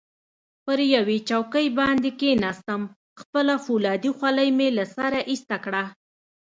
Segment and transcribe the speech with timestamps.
[0.65, 2.81] پر یوې چوکۍ باندې کښېناستم،
[3.21, 5.83] خپله فولادي خولۍ مې له سره ایسته کړه.